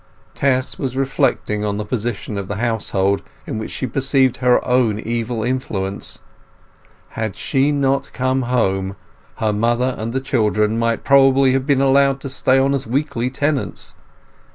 [0.33, 4.97] Tess was reflecting on the position of the household, in which she perceived her own
[4.99, 6.21] evil influence.
[7.09, 8.95] Had she not come home,
[9.35, 13.29] her mother and the children might probably have been allowed to stay on as weekly
[13.29, 13.93] tenants.